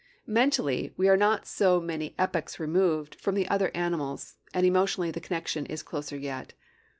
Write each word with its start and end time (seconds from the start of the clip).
Mentally, 0.25 0.91
we 0.97 1.07
are 1.07 1.15
not 1.15 1.45
so 1.45 1.79
many 1.79 2.15
epochs 2.17 2.59
removed 2.59 3.13
from 3.21 3.35
the 3.35 3.47
other 3.49 3.69
animals, 3.75 4.37
and 4.51 4.65
emotionally 4.65 5.11
the 5.11 5.21
connection 5.21 5.67
is 5.67 5.83
closer 5.83 6.17
yet. 6.17 6.53